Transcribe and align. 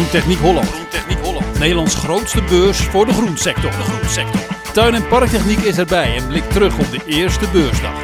Groentechniek 0.00 0.38
Holland. 0.38 0.66
Groentechniek 0.66 1.18
Holland. 1.18 1.58
Nederlands 1.58 1.94
grootste 1.94 2.42
beurs 2.42 2.80
voor 2.80 3.06
de 3.06 3.12
groensector. 3.12 3.70
De 3.70 3.76
groensector. 3.76 4.40
Tuin- 4.72 4.94
en 4.94 5.08
parktechniek 5.08 5.58
is 5.58 5.78
erbij 5.78 6.16
en 6.16 6.26
blikt 6.26 6.52
terug 6.52 6.78
op 6.78 6.90
de 6.90 7.00
eerste 7.06 7.48
beursdag. 7.52 8.00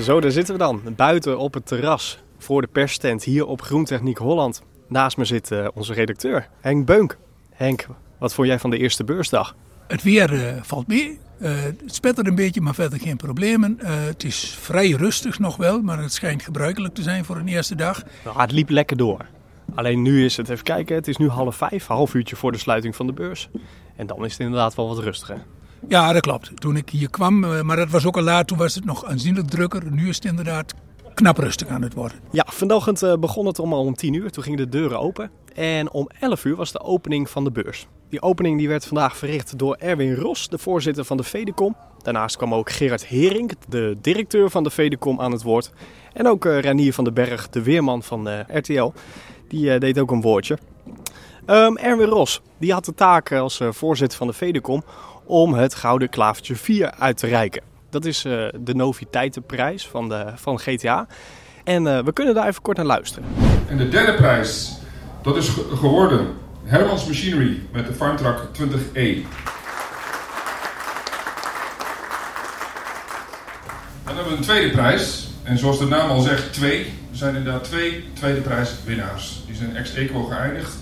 Zo, 0.00 0.20
daar 0.20 0.30
zitten 0.30 0.54
we 0.54 0.60
dan. 0.60 0.82
Buiten 0.96 1.38
op 1.38 1.54
het 1.54 1.66
terras 1.66 2.18
voor 2.38 2.60
de 2.60 2.66
persstand 2.66 3.24
hier 3.24 3.46
op 3.46 3.62
Groentechniek 3.62 4.18
Holland. 4.18 4.62
Naast 4.88 5.16
me 5.16 5.24
zit 5.24 5.50
uh, 5.50 5.68
onze 5.74 5.92
redacteur 5.92 6.48
Henk 6.60 6.86
Beunk. 6.86 7.18
Henk, 7.52 7.86
wat 8.18 8.34
vond 8.34 8.48
jij 8.48 8.58
van 8.58 8.70
de 8.70 8.78
eerste 8.78 9.04
beursdag? 9.04 9.56
Het 9.88 10.02
weer 10.02 10.32
uh, 10.32 10.62
valt 10.62 10.86
mee. 10.86 11.18
Uh, 11.40 11.50
het 11.62 11.82
spettert 11.86 12.26
een 12.26 12.34
beetje, 12.34 12.60
maar 12.60 12.74
verder 12.74 13.00
geen 13.00 13.16
problemen. 13.16 13.78
Uh, 13.82 13.90
het 13.90 14.24
is 14.24 14.56
vrij 14.60 14.90
rustig 14.90 15.38
nog 15.38 15.56
wel, 15.56 15.80
maar 15.80 15.98
het 15.98 16.12
schijnt 16.12 16.42
gebruikelijk 16.42 16.94
te 16.94 17.02
zijn 17.02 17.24
voor 17.24 17.36
een 17.36 17.48
eerste 17.48 17.74
dag. 17.74 18.02
Nou, 18.24 18.40
het 18.40 18.52
liep 18.52 18.68
lekker 18.68 18.96
door. 18.96 19.26
Alleen 19.74 20.02
nu 20.02 20.24
is 20.24 20.36
het, 20.36 20.48
even 20.48 20.64
kijken, 20.64 20.94
het 20.94 21.08
is 21.08 21.16
nu 21.16 21.28
half 21.28 21.56
vijf, 21.56 21.86
half 21.86 22.14
uurtje 22.14 22.36
voor 22.36 22.52
de 22.52 22.58
sluiting 22.58 22.96
van 22.96 23.06
de 23.06 23.12
beurs. 23.12 23.48
En 23.96 24.06
dan 24.06 24.24
is 24.24 24.32
het 24.32 24.40
inderdaad 24.40 24.74
wel 24.74 24.88
wat 24.88 24.98
rustiger. 24.98 25.44
Ja, 25.88 26.12
dat 26.12 26.22
klopt. 26.22 26.60
Toen 26.60 26.76
ik 26.76 26.90
hier 26.90 27.10
kwam, 27.10 27.44
uh, 27.44 27.60
maar 27.60 27.76
dat 27.76 27.90
was 27.90 28.06
ook 28.06 28.16
al 28.16 28.22
laat, 28.22 28.46
toen 28.46 28.58
was 28.58 28.74
het 28.74 28.84
nog 28.84 29.04
aanzienlijk 29.04 29.48
drukker. 29.48 29.92
Nu 29.92 30.08
is 30.08 30.16
het 30.16 30.24
inderdaad 30.24 30.74
knap 31.14 31.38
rustig 31.38 31.68
aan 31.68 31.82
het 31.82 31.94
worden. 31.94 32.18
Ja, 32.30 32.44
vanochtend 32.48 33.02
uh, 33.02 33.16
begon 33.16 33.46
het 33.46 33.58
om 33.58 33.72
al 33.72 33.84
om 33.84 33.94
10 33.94 34.14
uur. 34.14 34.30
Toen 34.30 34.42
gingen 34.42 34.58
de 34.58 34.68
deuren 34.68 34.98
open. 34.98 35.30
En 35.54 35.90
om 35.90 36.08
11 36.20 36.44
uur 36.44 36.56
was 36.56 36.72
de 36.72 36.80
opening 36.80 37.30
van 37.30 37.44
de 37.44 37.50
beurs. 37.50 37.86
Die 38.08 38.22
opening 38.22 38.58
die 38.58 38.68
werd 38.68 38.86
vandaag 38.86 39.16
verricht 39.16 39.58
door 39.58 39.74
Erwin 39.74 40.14
Ros, 40.14 40.48
de 40.48 40.58
voorzitter 40.58 41.04
van 41.04 41.16
de 41.16 41.22
Vedecom. 41.22 41.76
Daarnaast 42.02 42.36
kwam 42.36 42.54
ook 42.54 42.70
Gerard 42.70 43.06
Hering, 43.06 43.52
de 43.68 43.96
directeur 44.00 44.50
van 44.50 44.62
de 44.62 44.70
Vedecom, 44.70 45.20
aan 45.20 45.32
het 45.32 45.42
woord. 45.42 45.72
En 46.12 46.28
ook 46.28 46.44
uh, 46.44 46.60
Ranier 46.60 46.92
van 46.92 47.04
den 47.04 47.14
Berg, 47.14 47.48
de 47.48 47.62
weerman 47.62 48.02
van 48.02 48.28
RTL. 48.52 48.92
Die 49.48 49.64
uh, 49.64 49.78
deed 49.78 49.98
ook 49.98 50.10
een 50.10 50.20
woordje. 50.20 50.58
Um, 51.46 51.76
Erwin 51.76 52.08
Ros 52.08 52.42
die 52.58 52.72
had 52.72 52.84
de 52.84 52.94
taak 52.94 53.32
als 53.32 53.60
voorzitter 53.70 54.18
van 54.18 54.26
de 54.26 54.32
Vedecom 54.32 54.84
om 55.24 55.54
het 55.54 55.74
Gouden 55.74 56.08
Klavertje 56.08 56.56
4 56.56 56.90
uit 56.90 57.16
te 57.16 57.26
reiken. 57.26 57.62
Dat 57.90 58.04
is 58.04 58.22
de 58.22 58.74
noviteitenprijs 58.74 59.86
van, 59.86 60.08
de, 60.08 60.32
van 60.34 60.58
GTA. 60.58 61.06
En 61.64 62.04
we 62.04 62.12
kunnen 62.12 62.34
daar 62.34 62.46
even 62.46 62.62
kort 62.62 62.76
naar 62.76 62.86
luisteren. 62.86 63.28
En 63.68 63.76
de 63.76 63.88
derde 63.88 64.14
prijs, 64.14 64.78
dat 65.22 65.36
is 65.36 65.48
geworden 65.74 66.34
Hermans 66.66 67.06
Machinery 67.06 67.60
met 67.72 67.86
de 67.86 67.92
Farmtruck 67.92 68.38
20E. 68.38 69.24
Dan 74.04 74.14
hebben 74.14 74.32
we 74.32 74.36
een 74.36 74.42
tweede 74.42 74.70
prijs. 74.70 75.25
En 75.46 75.58
zoals 75.58 75.78
de 75.78 75.86
naam 75.86 76.10
al 76.10 76.20
zegt, 76.20 76.52
twee. 76.52 76.80
Er 76.84 77.16
zijn 77.16 77.36
inderdaad 77.36 77.64
twee 77.64 78.04
tweede 78.12 78.40
prijswinnaars. 78.40 79.42
Die 79.46 79.54
zijn 79.54 79.76
ex-equo 79.76 80.22
geëindigd. 80.22 80.76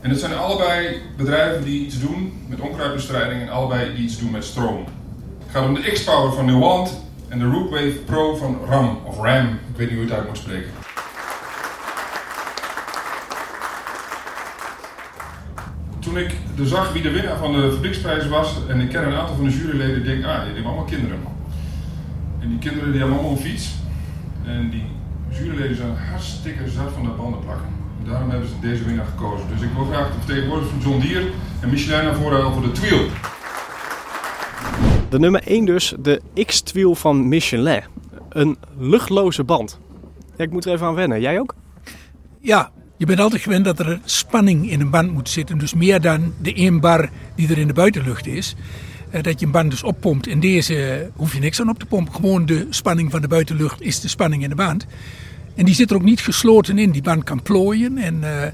En 0.00 0.10
het 0.10 0.20
zijn 0.20 0.34
allebei 0.34 1.02
bedrijven 1.16 1.64
die 1.64 1.84
iets 1.84 2.00
doen 2.00 2.44
met 2.48 2.60
onkruidbestrijding 2.60 3.42
en 3.42 3.48
allebei 3.48 3.94
die 3.94 4.04
iets 4.04 4.18
doen 4.18 4.30
met 4.30 4.44
stroom. 4.44 4.84
Het 5.42 5.50
gaat 5.50 5.66
om 5.66 5.74
de 5.74 5.90
X-Power 5.92 6.32
van 6.32 6.44
Newant 6.44 7.00
en 7.28 7.38
de 7.38 7.44
Rookwave 7.44 7.98
Pro 8.04 8.36
van 8.36 8.58
RAM, 8.68 8.98
of 9.04 9.16
RAM, 9.16 9.46
ik 9.46 9.76
weet 9.76 9.88
niet 9.88 9.98
hoe 9.98 10.06
het 10.06 10.14
uit 10.14 10.26
moet 10.28 10.36
spreken. 10.36 10.70
Toen 15.98 16.18
ik 16.18 16.36
de 16.56 16.66
zag 16.66 16.92
wie 16.92 17.02
de 17.02 17.10
winnaar 17.10 17.38
van 17.38 17.52
de 17.52 17.72
fabrieksprijs 17.72 18.28
was, 18.28 18.56
en 18.68 18.80
ik 18.80 18.88
ken 18.88 19.06
een 19.06 19.14
aantal 19.14 19.36
van 19.36 19.44
de 19.44 19.56
juryleden, 19.56 20.04
denk 20.04 20.18
ik, 20.18 20.24
ah, 20.24 20.36
die 20.36 20.44
hebben 20.44 20.64
allemaal 20.64 20.84
kinderen. 20.84 21.18
En 22.40 22.48
die 22.48 22.58
kinderen 22.58 22.90
die 22.90 23.00
hebben 23.00 23.18
allemaal 23.18 23.36
een 23.36 23.42
fiets. 23.42 23.80
En 24.44 24.70
die 24.70 24.84
juryleden 25.28 25.76
zijn 25.76 25.96
hartstikke 25.96 26.70
zat 26.70 26.92
van 26.92 27.04
dat 27.04 27.16
banden 27.16 27.40
plakken. 27.40 27.68
En 27.98 28.10
daarom 28.10 28.30
hebben 28.30 28.48
ze 28.48 28.54
deze 28.60 28.84
winnaar 28.84 29.06
gekozen. 29.06 29.48
Dus 29.48 29.60
ik 29.60 29.72
wil 29.74 29.84
graag 29.84 30.06
de 30.06 30.18
vertegenwoordiger 30.18 30.80
van 30.80 30.90
John 30.90 31.00
Deere 31.00 31.28
en 31.60 31.70
Michelin 31.70 32.04
naar 32.04 32.14
voren 32.14 32.36
halen 32.36 32.52
voor 32.52 32.62
de 32.62 32.72
Twiel. 32.72 33.06
De 35.08 35.18
nummer 35.18 35.42
1 35.46 35.64
dus, 35.64 35.94
de 35.98 36.20
X-Twiel 36.46 36.94
van 36.94 37.28
Michelin. 37.28 37.82
Een 38.28 38.56
luchtloze 38.78 39.44
band. 39.44 39.80
Ja, 40.36 40.44
ik 40.44 40.50
moet 40.50 40.64
er 40.64 40.72
even 40.72 40.86
aan 40.86 40.94
wennen. 40.94 41.20
Jij 41.20 41.40
ook? 41.40 41.54
Ja, 42.40 42.70
je 42.96 43.06
bent 43.06 43.20
altijd 43.20 43.42
gewend 43.42 43.64
dat 43.64 43.78
er 43.78 44.00
spanning 44.04 44.70
in 44.70 44.80
een 44.80 44.90
band 44.90 45.12
moet 45.12 45.28
zitten. 45.28 45.58
Dus 45.58 45.74
meer 45.74 46.00
dan 46.00 46.32
de 46.42 46.54
1 46.54 46.80
bar 46.80 47.10
die 47.34 47.48
er 47.48 47.58
in 47.58 47.66
de 47.66 47.72
buitenlucht 47.72 48.26
is. 48.26 48.56
Dat 49.20 49.40
je 49.40 49.46
een 49.46 49.52
band 49.52 49.70
dus 49.70 49.82
oppompt. 49.82 50.26
In 50.26 50.40
deze 50.40 51.08
hoef 51.16 51.34
je 51.34 51.40
niks 51.40 51.60
aan 51.60 51.68
op 51.68 51.78
te 51.78 51.86
pompen. 51.86 52.14
Gewoon 52.14 52.46
de 52.46 52.66
spanning 52.70 53.10
van 53.10 53.20
de 53.20 53.28
buitenlucht 53.28 53.82
is 53.82 54.00
de 54.00 54.08
spanning 54.08 54.42
in 54.42 54.48
de 54.48 54.54
band. 54.54 54.86
En 55.54 55.64
die 55.64 55.74
zit 55.74 55.90
er 55.90 55.96
ook 55.96 56.02
niet 56.02 56.20
gesloten 56.20 56.78
in. 56.78 56.90
Die 56.90 57.02
band 57.02 57.24
kan 57.24 57.42
plooien. 57.42 57.98
En 57.98 58.18
uh, 58.22 58.44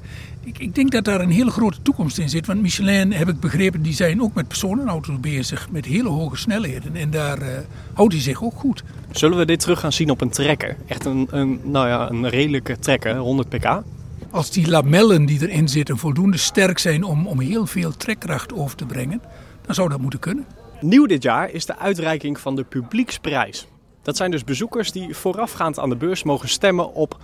ik, 0.44 0.58
ik, 0.58 0.74
denk 0.74 0.90
dat 0.90 1.04
daar 1.04 1.20
een 1.20 1.30
hele 1.30 1.50
grote 1.50 1.82
toekomst 1.82 2.18
in 2.18 2.28
zit. 2.28 2.46
Want 2.46 2.62
Michelin, 2.62 3.12
heb 3.12 3.28
ik 3.28 3.40
begrepen, 3.40 3.82
die 3.82 3.92
zijn 3.92 4.22
ook 4.22 4.34
met 4.34 4.48
personenauto's 4.48 5.20
bezig. 5.20 5.68
Met 5.70 5.84
hele 5.84 6.08
hoge 6.08 6.36
snelheden. 6.36 6.96
En 6.96 7.10
daar 7.10 7.42
uh, 7.42 7.46
houdt 7.92 8.12
hij 8.12 8.22
zich 8.22 8.42
ook 8.42 8.54
goed. 8.56 8.84
Zullen 9.10 9.38
we 9.38 9.44
dit 9.44 9.60
terug 9.60 9.80
gaan 9.80 9.92
zien 9.92 10.10
op 10.10 10.20
een 10.20 10.30
trekker? 10.30 10.76
Echt 10.86 11.04
een, 11.04 11.28
een, 11.30 11.60
nou 11.64 11.88
ja, 11.88 12.10
een 12.10 12.28
redelijke 12.28 12.78
trekker, 12.78 13.16
100 13.16 13.48
pk? 13.48 13.82
Als 14.30 14.50
die 14.50 14.68
lamellen 14.68 15.24
die 15.26 15.48
erin 15.48 15.68
zitten 15.68 15.98
voldoende 15.98 16.36
sterk 16.36 16.78
zijn 16.78 17.04
om, 17.04 17.26
om 17.26 17.40
heel 17.40 17.66
veel 17.66 17.96
trekkracht 17.96 18.52
over 18.52 18.76
te 18.76 18.86
brengen, 18.86 19.20
dan 19.68 19.76
zou 19.76 19.88
dat 19.88 20.00
moeten 20.00 20.20
kunnen. 20.20 20.46
Nieuw 20.80 21.06
dit 21.06 21.22
jaar 21.22 21.50
is 21.50 21.66
de 21.66 21.76
uitreiking 21.76 22.40
van 22.40 22.56
de 22.56 22.64
publieksprijs. 22.64 23.66
Dat 24.02 24.16
zijn 24.16 24.30
dus 24.30 24.44
bezoekers 24.44 24.92
die 24.92 25.14
voorafgaand 25.14 25.78
aan 25.78 25.88
de 25.88 25.96
beurs 25.96 26.22
mogen 26.22 26.48
stemmen 26.48 26.94
op, 26.94 27.16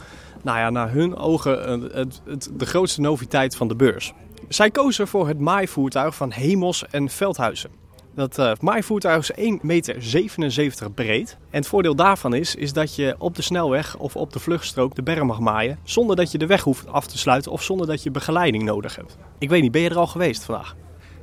nou 0.43 0.59
ja, 0.59 0.71
naar 0.71 0.91
hun 0.91 1.16
ogen, 1.16 1.81
het, 1.81 2.21
het, 2.25 2.50
de 2.54 2.66
grootste 2.66 3.00
noviteit 3.00 3.56
van 3.56 3.69
de 3.69 3.77
beurs. 3.77 4.12
Zij 4.49 4.71
kozen 4.71 5.09
voor 5.09 5.28
het 5.28 5.38
maaivoertuig 5.38 6.15
van 6.15 6.33
Hemos 6.33 6.87
en 6.91 7.09
Veldhuizen. 7.09 7.71
Dat 8.15 8.38
uh, 8.38 8.53
maaivoertuig 8.60 9.31
is 9.31 9.54
1,77 9.54 9.60
meter 9.62 10.91
breed. 10.94 11.37
En 11.50 11.59
het 11.59 11.66
voordeel 11.66 11.94
daarvan 11.94 12.34
is, 12.34 12.54
is 12.54 12.72
dat 12.72 12.94
je 12.94 13.15
op 13.19 13.37
de 13.37 13.43
snelweg 13.43 13.97
of 13.97 14.16
op 14.16 14.33
de 14.33 14.38
vluchtstrook 14.38 14.94
de 14.94 15.03
berm 15.03 15.27
mag 15.27 15.41
maaien. 15.41 15.78
Zonder 15.83 16.16
dat 16.16 16.33
je 16.33 16.38
de 16.38 16.47
weg 16.47 16.62
hoeft 16.62 16.88
af 16.88 17.06
te 17.06 17.19
sluiten 17.19 17.53
of 17.53 17.62
zonder 17.62 17.87
dat 17.87 18.03
je 18.03 18.10
begeleiding 18.10 18.62
nodig 18.65 18.97
hebt. 18.97 19.16
Ik 19.38 19.49
weet 19.49 19.62
niet, 19.62 19.72
ben 19.72 19.83
je 19.83 19.91
er 19.91 19.97
al 19.97 20.06
geweest 20.06 20.44
vandaag? 20.44 20.75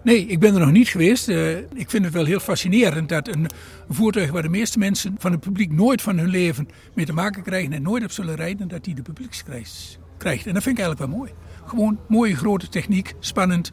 Nee, 0.03 0.25
ik 0.25 0.39
ben 0.39 0.53
er 0.53 0.59
nog 0.59 0.71
niet 0.71 0.87
geweest. 0.87 1.29
Uh, 1.29 1.57
ik 1.57 1.89
vind 1.89 2.03
het 2.03 2.13
wel 2.13 2.25
heel 2.25 2.39
fascinerend 2.39 3.09
dat 3.09 3.27
een 3.27 3.47
voertuig 3.89 4.31
waar 4.31 4.41
de 4.41 4.49
meeste 4.49 4.79
mensen 4.79 5.15
van 5.17 5.31
het 5.31 5.39
publiek 5.39 5.71
nooit 5.71 6.01
van 6.01 6.17
hun 6.17 6.29
leven 6.29 6.67
mee 6.93 7.05
te 7.05 7.13
maken 7.13 7.43
krijgen 7.43 7.73
en 7.73 7.81
nooit 7.81 8.03
op 8.03 8.11
zullen 8.11 8.35
rijden, 8.35 8.67
dat 8.67 8.83
die 8.83 8.95
de 8.95 9.01
publieksprijs 9.01 9.99
krijgt. 10.17 10.47
En 10.47 10.53
dat 10.53 10.63
vind 10.63 10.77
ik 10.77 10.83
eigenlijk 10.83 11.11
wel 11.11 11.19
mooi. 11.19 11.31
Gewoon 11.65 11.99
mooie 12.07 12.35
grote 12.35 12.69
techniek, 12.69 13.13
spannend. 13.19 13.71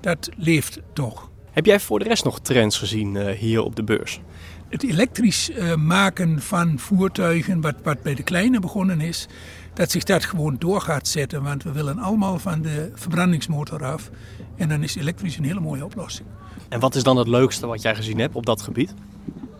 Dat 0.00 0.28
leeft 0.36 0.80
toch. 0.92 1.30
Heb 1.50 1.66
jij 1.66 1.80
voor 1.80 1.98
de 1.98 2.04
rest 2.04 2.24
nog 2.24 2.40
trends 2.40 2.78
gezien 2.78 3.14
uh, 3.14 3.30
hier 3.30 3.62
op 3.62 3.76
de 3.76 3.84
beurs? 3.84 4.20
Het 4.68 4.82
elektrisch 4.82 5.50
uh, 5.50 5.74
maken 5.74 6.42
van 6.42 6.78
voertuigen, 6.78 7.60
wat, 7.60 7.74
wat 7.82 8.02
bij 8.02 8.14
de 8.14 8.22
kleine 8.22 8.60
begonnen 8.60 9.00
is, 9.00 9.28
dat 9.76 9.90
zich 9.90 10.04
dat 10.04 10.24
gewoon 10.24 10.56
door 10.58 10.80
gaat 10.80 11.08
zetten. 11.08 11.42
Want 11.42 11.62
we 11.62 11.72
willen 11.72 11.98
allemaal 11.98 12.38
van 12.38 12.62
de 12.62 12.90
verbrandingsmotor 12.94 13.84
af. 13.84 14.10
En 14.56 14.68
dan 14.68 14.82
is 14.82 14.96
elektrisch 14.96 15.36
een 15.36 15.44
hele 15.44 15.60
mooie 15.60 15.84
oplossing. 15.84 16.28
En 16.68 16.80
wat 16.80 16.94
is 16.94 17.02
dan 17.02 17.16
het 17.16 17.28
leukste 17.28 17.66
wat 17.66 17.82
jij 17.82 17.94
gezien 17.94 18.18
hebt 18.18 18.34
op 18.34 18.46
dat 18.46 18.62
gebied? 18.62 18.94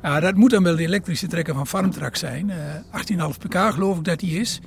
Ja, 0.03 0.21
dat 0.21 0.35
moet 0.35 0.51
dan 0.51 0.63
wel 0.63 0.77
de 0.77 0.83
elektrische 0.83 1.27
trekker 1.27 1.55
van 1.55 1.67
Farmtrack 1.67 2.17
zijn. 2.17 2.49
Uh, 2.49 3.31
18,5 3.33 3.39
pk 3.39 3.57
geloof 3.73 3.99
ik 3.99 4.05
dat 4.05 4.19
die 4.19 4.41
is. 4.41 4.61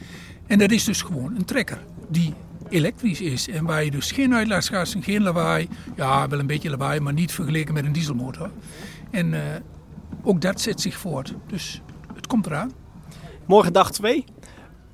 En 0.48 0.60
dat 0.60 0.72
is 0.72 0.84
dus 0.84 1.02
gewoon 1.02 1.36
een 1.36 1.46
trekker 1.46 1.78
die 2.08 2.34
elektrisch 2.70 3.22
is. 3.22 3.50
En 3.50 3.66
waar 3.66 3.84
je 3.84 3.92
dus 3.92 4.12
geen 4.12 4.34
uitlaatgassen, 4.34 5.04
geen 5.04 5.24
lawaai. 5.24 5.68
Ja, 5.96 6.28
wel 6.28 6.40
een 6.40 6.48
beetje 6.48 6.70
lawaai, 6.70 7.00
maar 7.00 7.14
niet 7.14 7.32
vergeleken 7.32 7.74
met 7.74 7.86
een 7.86 7.92
dieselmotor. 7.92 8.52
En 9.12 9.34
uh, 9.34 9.42
ook 10.22 10.42
dat 10.42 10.62
zet 10.62 10.82
zich 10.82 10.98
voort. 10.98 11.34
Dus 11.48 11.82
het 12.16 12.28
komt 12.28 12.46
eraan. 12.46 12.72
Morgen 13.46 13.74
dag 13.74 13.92
2. 13.92 14.26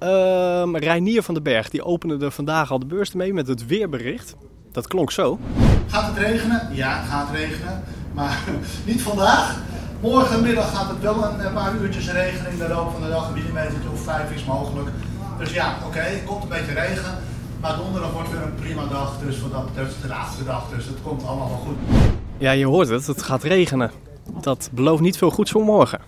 Uh, 0.03 0.63
Reinier 0.73 1.23
van 1.23 1.33
den 1.33 1.43
Berg 1.43 1.69
die 1.69 1.83
opende 1.83 2.25
er 2.25 2.31
vandaag 2.31 2.71
al 2.71 2.79
de 2.79 2.85
beurs 2.85 3.13
mee 3.13 3.33
met 3.33 3.47
het 3.47 3.65
weerbericht. 3.65 4.35
Dat 4.71 4.87
klonk 4.87 5.11
zo. 5.11 5.39
Gaat 5.87 6.07
het 6.07 6.17
regenen? 6.17 6.69
Ja, 6.71 6.99
het 6.99 7.09
gaat 7.09 7.31
regenen. 7.31 7.83
Maar 8.13 8.39
niet 8.85 9.01
vandaag. 9.01 9.57
Morgenmiddag 10.01 10.75
gaat 10.75 10.89
het 10.89 10.99
wel 11.01 11.23
een 11.23 11.53
paar 11.53 11.75
uurtjes 11.75 12.11
regenen 12.11 12.51
in 12.51 12.57
de 12.57 12.67
loop 12.67 12.91
van 12.91 13.01
de 13.01 13.07
dag. 13.07 13.27
Een 13.27 13.33
millimeter 13.33 13.91
of 13.91 14.01
vijf 14.01 14.31
is 14.31 14.45
mogelijk. 14.45 14.89
Dus 15.37 15.53
ja, 15.53 15.75
oké, 15.77 15.87
okay, 15.87 16.23
komt 16.25 16.43
een 16.43 16.49
beetje 16.49 16.73
regen. 16.73 17.17
Maar 17.61 17.77
donderdag 17.77 18.11
wordt 18.11 18.31
weer 18.31 18.41
een 18.41 18.55
prima 18.55 18.85
dag. 18.85 19.17
Dus 19.25 19.41
wat 19.41 19.51
dat 19.51 19.65
betreft 19.65 20.01
de 20.01 20.07
laatste 20.07 20.43
dag. 20.43 20.69
Dus 20.75 20.85
het 20.85 21.01
komt 21.03 21.25
allemaal 21.25 21.47
wel 21.47 21.57
goed. 21.57 21.77
Ja, 22.37 22.51
je 22.51 22.65
hoort 22.65 22.89
het. 22.89 23.07
Het 23.07 23.21
gaat 23.23 23.43
regenen. 23.43 23.91
Dat 24.41 24.69
belooft 24.71 25.01
niet 25.01 25.17
veel 25.17 25.31
goeds 25.31 25.51
voor 25.51 25.63
morgen. 25.63 25.99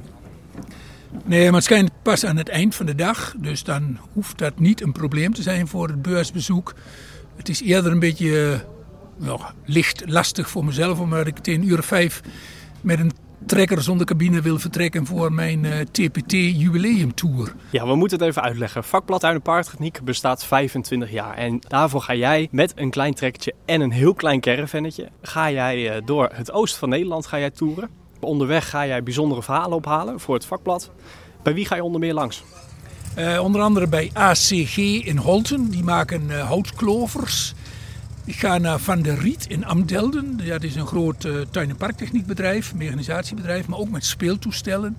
Nee, 1.25 1.46
maar 1.46 1.54
het 1.54 1.64
schijnt 1.64 1.92
pas 2.02 2.25
aan 2.25 2.38
het 2.38 2.50
eind 2.50 2.75
van 2.75 2.86
de 2.86 2.96
dag. 2.96 3.34
Dus 3.38 3.64
dan 3.64 3.98
hoeft 4.14 4.38
dat 4.38 4.60
niet 4.60 4.81
een 4.81 4.92
probleem 4.92 5.34
te 5.34 5.42
zijn 5.42 5.68
voor 5.68 5.88
het 5.88 6.02
beursbezoek. 6.02 6.74
Het 7.36 7.50
is 7.50 7.62
eerder 7.62 7.92
een 7.92 8.00
beetje 8.00 8.64
nou, 9.18 9.42
licht 9.66 10.04
lastig 10.06 10.50
voor 10.50 10.66
mezelf, 10.66 11.00
omdat 11.00 11.28
ik 11.28 11.38
tegen 11.38 11.68
uur 11.68 11.84
vijf 11.84 12.22
met 12.81 13.00
een 13.00 13.12
trekker 13.46 13.81
zonder 13.81 14.06
cabine 14.06 14.42
wil 14.42 14.60
vertrekken 14.60 15.06
voor 15.06 15.34
mijn 15.34 15.64
uh, 15.64 15.80
TPT 15.80 16.31
jubileumtour. 16.31 17.54
Ja, 17.69 17.88
we 17.88 17.96
moeten 17.96 18.19
het 18.19 18.28
even 18.28 18.42
uitleggen. 18.42 18.84
Vakblad 18.84 19.24
en 19.24 19.42
Parktechniek 19.42 20.02
bestaat 20.04 20.46
25 20.46 21.12
jaar. 21.12 21.36
En 21.36 21.60
daarvoor 21.68 22.02
ga 22.02 22.16
jij 22.16 22.48
met 22.52 22.74
een 22.75 22.90
klein 22.90 23.14
trekkertje 23.14 23.54
en 23.66 23.81
een 23.81 23.92
heel 23.92 24.14
klein 24.14 24.40
caravannetje... 24.40 25.10
ga 25.22 25.52
jij 25.52 25.96
uh, 25.96 26.02
door 26.06 26.30
het 26.34 26.52
oosten 26.52 26.80
van 26.80 26.90
Nederland 26.90 27.25
ga 27.25 27.40
jij 27.40 27.52
toeren. 27.52 27.90
Onderweg 28.19 28.69
ga 28.69 28.88
jij 28.88 29.04
bijzondere 29.04 29.44
verhalen 29.44 29.78
ophalen 29.78 30.19
voor 30.19 30.36
het 30.36 30.46
vakblad. 30.46 30.92
Bij 31.44 31.54
wie 31.54 31.66
ga 31.66 31.75
je 31.75 31.84
onder 31.84 32.00
meer 32.00 32.14
langs? 32.14 32.44
Uh, 33.18 33.40
onder 33.44 33.62
andere 33.62 33.88
bij 33.88 34.10
ACG 34.14 34.78
in 34.78 35.18
Holten. 35.18 35.69
Die 35.69 35.84
maken 35.84 36.24
uh, 36.30 36.48
houtklovers. 36.48 37.54
Ik 38.25 38.36
ga 38.36 38.58
naar 38.58 38.80
Van 38.80 39.02
der 39.02 39.19
Riet 39.19 39.46
in 39.50 39.66
Amdelden. 39.66 40.40
Dat 40.48 40.64
is 40.64 40.75
een 40.75 40.88
groot 40.88 41.24
uh, 41.24 41.42
tuin- 41.52 41.69
en 41.69 41.75
parktechniekbedrijf, 41.75 42.75
mechanisatiebedrijf, 42.75 43.68
maar 43.68 43.80
ook 43.80 43.90
met 43.90 44.06
speeltoestellen. 44.06 44.98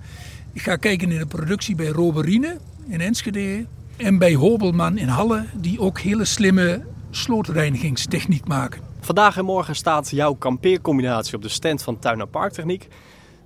Ik 0.53 0.61
ga 0.61 0.75
kijken 0.75 1.11
in 1.11 1.17
de 1.17 1.25
productie 1.25 1.75
bij 1.75 1.87
Roberine 1.87 2.57
in 2.87 3.01
Enschede. 3.01 3.65
En 3.97 4.17
bij 4.17 4.33
Hobelman 4.33 4.97
in 4.97 5.07
Halle, 5.07 5.45
die 5.55 5.79
ook 5.79 5.99
hele 5.99 6.25
slimme 6.25 6.81
slootreinigingstechniek 7.09 8.47
maken. 8.47 8.88
Vandaag 9.09 9.37
en 9.37 9.45
morgen 9.45 9.75
staat 9.75 10.09
jouw 10.09 10.33
kampeercombinatie 10.33 11.35
op 11.35 11.41
de 11.41 11.49
stand 11.49 11.81
van 11.81 11.99
Tuin- 11.99 12.19
en 12.19 12.29
Parktechniek. 12.29 12.87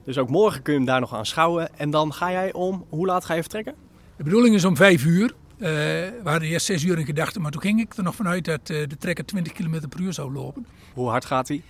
Dus 0.05 0.17
ook 0.17 0.29
morgen 0.29 0.61
kun 0.61 0.73
je 0.73 0.79
hem 0.79 0.87
daar 0.87 0.99
nog 0.99 1.15
aanschouwen. 1.15 1.77
En 1.77 1.89
dan 1.89 2.13
ga 2.13 2.31
jij 2.31 2.53
om, 2.53 2.85
hoe 2.89 3.05
laat 3.05 3.25
ga 3.25 3.33
je 3.33 3.41
vertrekken? 3.41 3.73
De 4.15 4.23
bedoeling 4.23 4.55
is 4.55 4.65
om 4.65 4.75
vijf 4.75 5.05
uur. 5.05 5.23
Uh, 5.23 5.67
we 5.67 6.21
hadden 6.23 6.49
eerst 6.49 6.65
zes 6.65 6.83
uur 6.83 6.99
in 6.99 7.05
gedachten, 7.05 7.41
maar 7.41 7.51
toen 7.51 7.61
ging 7.61 7.79
ik 7.79 7.93
er 7.97 8.03
nog 8.03 8.15
vanuit 8.15 8.45
dat 8.45 8.69
uh, 8.69 8.87
de 8.87 8.97
trekker 8.97 9.25
20 9.25 9.53
km 9.53 9.87
per 9.89 9.99
uur 9.99 10.13
zou 10.13 10.33
lopen. 10.33 10.65
Hoe 10.93 11.09
hard 11.09 11.25
gaat 11.25 11.47
hij? 11.47 11.61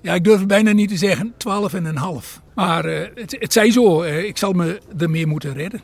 Ja, 0.00 0.14
ik 0.14 0.24
durf 0.24 0.46
bijna 0.46 0.72
niet 0.72 0.88
te 0.88 0.96
zeggen 0.96 1.34
12 1.36 1.74
en 1.74 1.84
een 1.84 1.96
half. 1.96 2.40
Maar 2.54 2.86
uh, 2.86 3.08
het, 3.14 3.36
het 3.38 3.52
zij 3.52 3.70
zo, 3.70 4.02
ik 4.02 4.36
zal 4.36 4.52
me 4.52 4.80
ermee 4.98 5.26
moeten 5.26 5.52
redden. 5.52 5.80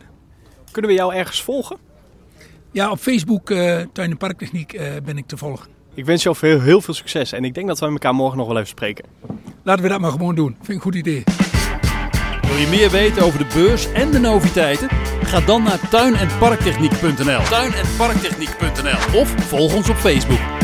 Kunnen 0.70 0.90
we 0.90 0.96
jou 0.96 1.14
ergens 1.14 1.42
volgen? 1.42 1.76
Ja, 2.72 2.90
op 2.90 2.98
Facebook, 2.98 3.46
Tuin- 3.46 3.90
en 3.92 4.16
Parktechniek, 4.16 4.80
ben 5.04 5.18
ik 5.18 5.26
te 5.26 5.36
volgen. 5.36 5.77
Ik 5.98 6.04
wens 6.04 6.22
jou 6.22 6.36
heel, 6.40 6.60
heel 6.60 6.80
veel 6.80 6.94
succes 6.94 7.32
en 7.32 7.44
ik 7.44 7.54
denk 7.54 7.66
dat 7.66 7.78
we 7.78 7.86
elkaar 7.86 8.14
morgen 8.14 8.38
nog 8.38 8.46
wel 8.46 8.56
even 8.56 8.68
spreken. 8.68 9.04
Laten 9.62 9.82
we 9.82 9.88
dat 9.88 10.00
maar 10.00 10.10
gewoon 10.10 10.34
doen. 10.34 10.56
Vind 10.56 10.68
ik 10.68 10.74
een 10.74 10.80
goed 10.80 10.94
idee. 10.94 11.22
Wil 12.40 12.56
je 12.56 12.66
meer 12.66 12.90
weten 12.90 13.22
over 13.22 13.38
de 13.38 13.46
beurs 13.54 13.92
en 13.92 14.10
de 14.10 14.18
noviteiten? 14.18 14.88
Ga 15.22 15.40
dan 15.40 15.62
naar 15.62 15.88
tuin- 15.88 16.14
en 16.14 16.28
parktechniek.nl. 16.38 17.42
Tuin- 17.42 17.72
en 17.72 17.86
parktechniek.nl 17.96 19.20
of 19.20 19.28
volg 19.28 19.74
ons 19.74 19.88
op 19.88 19.96
Facebook. 19.96 20.57